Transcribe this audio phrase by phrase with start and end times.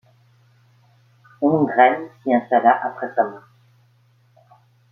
[1.41, 3.47] Hongren s’y installa après sa mort.